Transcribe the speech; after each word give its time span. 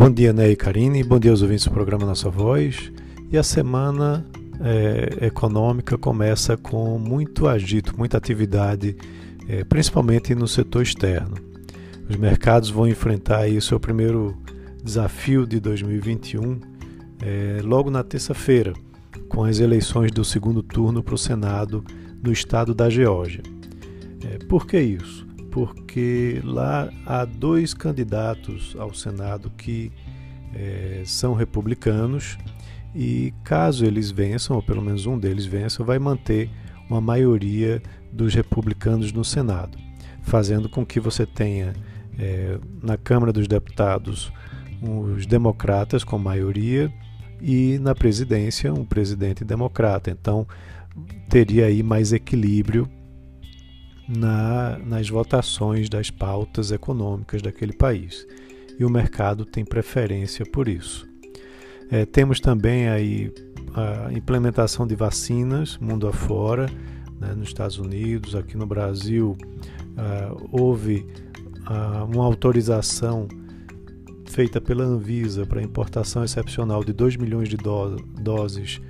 Bom 0.00 0.10
dia, 0.10 0.32
Ney 0.32 0.52
e 0.52 0.56
Karine. 0.56 1.04
Bom 1.04 1.18
dia 1.18 1.30
aos 1.30 1.42
ouvintes 1.42 1.66
do 1.66 1.72
programa 1.72 2.06
Nossa 2.06 2.30
Voz. 2.30 2.90
E 3.30 3.36
a 3.36 3.42
semana 3.42 4.24
é, 4.58 5.26
econômica 5.26 5.98
começa 5.98 6.56
com 6.56 6.98
muito 6.98 7.46
agito, 7.46 7.94
muita 7.98 8.16
atividade, 8.16 8.96
é, 9.46 9.62
principalmente 9.62 10.34
no 10.34 10.48
setor 10.48 10.84
externo. 10.84 11.34
Os 12.08 12.16
mercados 12.16 12.70
vão 12.70 12.88
enfrentar 12.88 13.40
aí 13.40 13.58
o 13.58 13.60
seu 13.60 13.78
primeiro 13.78 14.34
desafio 14.82 15.46
de 15.46 15.60
2021 15.60 16.60
é, 17.20 17.60
logo 17.62 17.90
na 17.90 18.02
terça-feira, 18.02 18.72
com 19.28 19.44
as 19.44 19.60
eleições 19.60 20.10
do 20.10 20.24
segundo 20.24 20.62
turno 20.62 21.02
para 21.02 21.14
o 21.14 21.18
Senado 21.18 21.84
no 22.22 22.32
estado 22.32 22.74
da 22.74 22.88
Geórgia. 22.88 23.42
É, 24.24 24.38
por 24.46 24.66
que 24.66 24.80
isso? 24.80 25.29
Porque 25.50 26.40
lá 26.44 26.90
há 27.04 27.24
dois 27.24 27.74
candidatos 27.74 28.76
ao 28.78 28.94
Senado 28.94 29.50
que 29.50 29.90
é, 30.54 31.02
são 31.04 31.34
republicanos 31.34 32.38
e 32.94 33.32
caso 33.44 33.84
eles 33.84 34.10
vençam, 34.10 34.56
ou 34.56 34.62
pelo 34.62 34.82
menos 34.82 35.06
um 35.06 35.18
deles 35.18 35.46
vença, 35.46 35.82
vai 35.84 35.98
manter 35.98 36.50
uma 36.88 37.00
maioria 37.00 37.80
dos 38.12 38.34
republicanos 38.34 39.12
no 39.12 39.24
Senado, 39.24 39.78
fazendo 40.22 40.68
com 40.68 40.84
que 40.84 40.98
você 40.98 41.24
tenha 41.24 41.72
é, 42.18 42.58
na 42.82 42.96
Câmara 42.96 43.32
dos 43.32 43.46
Deputados 43.46 44.32
os 44.82 45.26
democratas 45.26 46.02
com 46.02 46.18
maioria 46.18 46.92
e 47.40 47.78
na 47.80 47.94
presidência 47.94 48.72
um 48.72 48.84
presidente 48.84 49.44
democrata. 49.44 50.10
Então 50.10 50.46
teria 51.28 51.66
aí 51.66 51.82
mais 51.82 52.12
equilíbrio 52.12 52.88
na, 54.10 54.78
nas 54.84 55.08
votações 55.08 55.88
das 55.88 56.10
pautas 56.10 56.72
econômicas 56.72 57.40
daquele 57.40 57.72
país. 57.72 58.26
E 58.78 58.84
o 58.84 58.90
mercado 58.90 59.44
tem 59.44 59.64
preferência 59.64 60.44
por 60.44 60.68
isso. 60.68 61.08
É, 61.90 62.04
temos 62.04 62.40
também 62.40 62.88
aí 62.88 63.32
a 63.74 64.12
implementação 64.12 64.86
de 64.86 64.94
vacinas 64.94 65.78
mundo 65.78 66.08
afora, 66.08 66.66
né, 67.20 67.34
nos 67.34 67.48
Estados 67.48 67.78
Unidos, 67.78 68.34
aqui 68.34 68.56
no 68.56 68.66
Brasil, 68.66 69.36
uh, 69.90 70.48
houve 70.50 71.06
uh, 71.68 72.04
uma 72.12 72.24
autorização 72.24 73.28
feita 74.26 74.60
pela 74.60 74.84
Anvisa 74.84 75.44
para 75.44 75.62
importação 75.62 76.24
excepcional 76.24 76.82
de 76.82 76.92
2 76.92 77.16
milhões 77.16 77.48
de 77.48 77.56
do 77.56 77.96
doses 78.20 78.80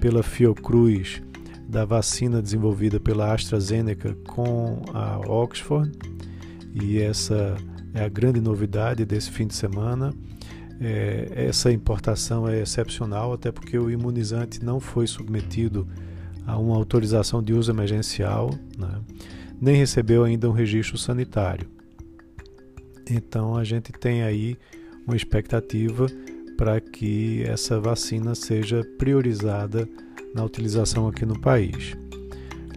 pela 0.00 0.22
Fiocruz 0.22 1.20
da 1.68 1.84
vacina 1.84 2.42
desenvolvida 2.42 3.00
pela 3.00 3.32
AstraZeneca 3.32 4.14
com 4.26 4.82
a 4.92 5.18
Oxford. 5.18 5.90
E 6.74 7.00
essa 7.00 7.56
é 7.92 8.04
a 8.04 8.08
grande 8.08 8.40
novidade 8.40 9.04
desse 9.04 9.30
fim 9.30 9.46
de 9.46 9.54
semana. 9.54 10.12
É, 10.80 11.32
essa 11.34 11.70
importação 11.70 12.48
é 12.48 12.60
excepcional, 12.60 13.32
até 13.32 13.52
porque 13.52 13.78
o 13.78 13.90
imunizante 13.90 14.64
não 14.64 14.80
foi 14.80 15.06
submetido 15.06 15.86
a 16.46 16.58
uma 16.58 16.74
autorização 16.74 17.42
de 17.42 17.52
uso 17.52 17.70
emergencial, 17.70 18.50
né? 18.76 19.00
nem 19.60 19.76
recebeu 19.76 20.24
ainda 20.24 20.48
um 20.48 20.52
registro 20.52 20.98
sanitário. 20.98 21.68
Então 23.08 23.56
a 23.56 23.64
gente 23.64 23.92
tem 23.92 24.22
aí 24.22 24.56
uma 25.06 25.16
expectativa 25.16 26.06
para 26.56 26.80
que 26.80 27.42
essa 27.44 27.80
vacina 27.80 28.34
seja 28.34 28.82
priorizada 28.98 29.88
na 30.34 30.44
utilização 30.44 31.06
aqui 31.06 31.24
no 31.24 31.38
país. 31.38 31.96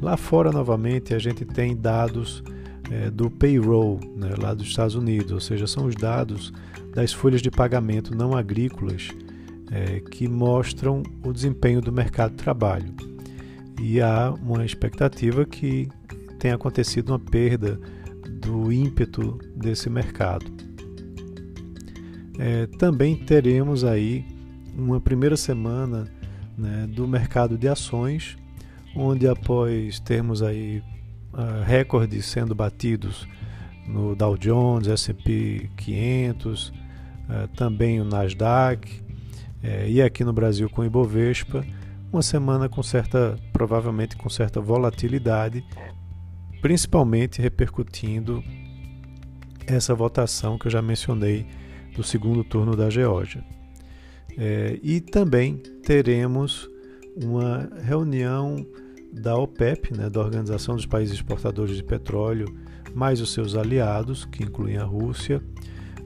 Lá 0.02 0.16
fora, 0.16 0.52
novamente, 0.52 1.14
a 1.14 1.20
gente 1.20 1.44
tem 1.44 1.76
dados 1.76 2.44
é, 2.92 3.10
do 3.10 3.30
payroll, 3.30 4.00
né, 4.16 4.34
lá 4.40 4.54
dos 4.54 4.68
Estados 4.68 4.96
Unidos, 4.96 5.32
ou 5.32 5.40
seja, 5.40 5.66
são 5.66 5.86
os 5.88 5.96
dados 5.96 6.54
das 6.94 7.12
folhas 7.12 7.42
de 7.42 7.50
pagamento 7.50 8.16
não 8.16 8.36
agrícolas 8.36 9.10
é, 9.72 10.00
que 10.00 10.28
mostram 10.28 11.04
o 11.24 11.34
desempenho 11.34 11.82
do 11.82 11.92
mercado 11.92 12.32
de 12.32 12.38
trabalho. 12.38 12.94
E 13.82 14.02
há 14.02 14.34
uma 14.42 14.66
expectativa 14.66 15.46
que 15.46 15.90
tenha 16.40 16.56
acontecido 16.56 17.10
uma 17.10 17.20
perda 17.20 17.80
do 18.42 18.72
ímpeto 18.72 19.38
desse 19.56 19.90
mercado. 19.90 20.46
É, 22.40 22.68
também 22.78 23.16
teremos 23.16 23.84
aí 23.84 24.26
uma 24.76 25.02
primeira 25.02 25.36
semana 25.36 26.08
né, 26.58 26.88
do 26.88 27.08
mercado 27.08 27.58
de 27.58 27.68
ações, 27.68 28.38
onde 28.96 29.28
após 29.28 30.00
termos 30.00 30.42
aí 30.42 30.82
uh, 31.34 31.64
recordes 31.66 32.26
sendo 32.26 32.56
batidos 32.56 33.28
no 33.88 34.16
Dow 34.16 34.38
Jones, 34.38 34.88
S&P 34.88 35.70
500, 35.78 36.70
uh, 36.70 36.74
também 37.56 38.02
o 38.02 38.06
Nasdaq 38.06 39.02
uh, 39.64 39.88
e 39.88 40.02
aqui 40.02 40.24
no 40.24 40.34
Brasil 40.34 40.70
com 40.70 40.82
o 40.82 40.86
Ibovespa, 40.86 41.64
uma 42.12 42.22
semana 42.22 42.68
com 42.68 42.82
certa, 42.82 43.38
provavelmente 43.54 44.16
com 44.16 44.30
certa 44.30 44.60
volatilidade, 44.60 45.64
principalmente 46.62 47.42
repercutindo 47.42 48.44
essa 49.68 49.94
votação 49.94 50.58
que 50.58 50.68
eu 50.68 50.72
já 50.72 50.82
mencionei 50.82 51.46
do 51.96 52.04
segundo 52.04 52.44
turno 52.44 52.76
da 52.76 52.90
Geórgia. 52.90 53.44
É, 54.38 54.80
e 54.84 55.02
também 55.02 55.58
teremos 55.84 56.70
uma 57.16 57.68
reunião 57.82 58.66
da 59.12 59.36
OPEP, 59.36 59.98
né, 59.98 60.10
da 60.10 60.20
Organização 60.20 60.76
dos 60.76 60.86
Países 60.86 61.16
Exportadores 61.16 61.76
de 61.76 61.84
Petróleo, 61.84 62.48
mais 62.94 63.20
os 63.20 63.34
seus 63.34 63.56
aliados, 63.56 64.26
que 64.26 64.44
incluem 64.44 64.78
a 64.78 64.84
Rússia, 64.84 65.42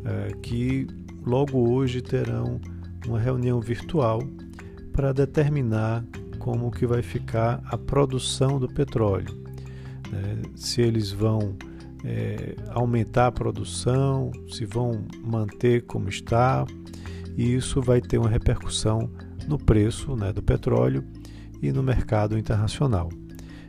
é, 0.05 0.33
que 0.41 0.87
logo 1.25 1.69
hoje 1.69 2.01
terão 2.01 2.59
uma 3.05 3.19
reunião 3.19 3.59
virtual 3.59 4.21
para 4.93 5.11
determinar 5.11 6.05
como 6.39 6.71
que 6.71 6.85
vai 6.85 7.01
ficar 7.01 7.61
a 7.65 7.77
produção 7.77 8.59
do 8.59 8.67
petróleo. 8.67 9.41
Né, 10.09 10.41
se 10.55 10.81
eles 10.81 11.11
vão 11.11 11.55
é, 12.03 12.55
aumentar 12.69 13.27
a 13.27 13.31
produção, 13.31 14.31
se 14.49 14.65
vão 14.65 15.03
manter 15.23 15.81
como 15.83 16.09
está, 16.09 16.65
e 17.37 17.55
isso 17.55 17.81
vai 17.81 18.01
ter 18.01 18.17
uma 18.17 18.29
repercussão 18.29 19.09
no 19.47 19.57
preço 19.57 20.15
né, 20.15 20.31
do 20.31 20.41
petróleo 20.41 21.03
e 21.61 21.71
no 21.71 21.83
mercado 21.83 22.37
internacional. 22.37 23.09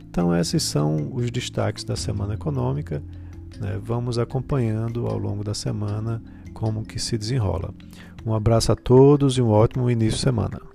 Então, 0.09 0.35
esses 0.35 0.61
são 0.61 1.11
os 1.13 1.31
destaques 1.31 1.83
da 1.83 1.95
semana 1.95 2.35
econômica. 2.35 3.01
Né? 3.59 3.79
Vamos 3.81 4.19
acompanhando 4.19 5.07
ao 5.07 5.17
longo 5.17 5.43
da 5.43 5.53
semana 5.53 6.21
como 6.53 6.83
que 6.83 6.99
se 6.99 7.17
desenrola. 7.17 7.73
Um 8.25 8.33
abraço 8.33 8.71
a 8.71 8.75
todos 8.75 9.37
e 9.37 9.41
um 9.41 9.49
ótimo 9.49 9.89
início 9.89 10.17
de 10.17 10.23
semana. 10.23 10.72